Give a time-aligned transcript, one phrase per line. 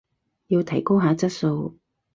[0.47, 1.77] 要提高下質素